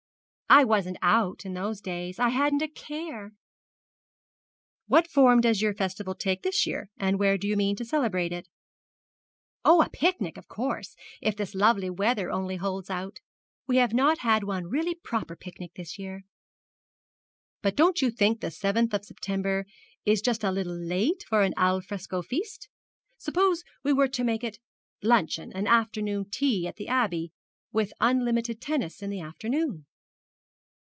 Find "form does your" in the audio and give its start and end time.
5.07-5.73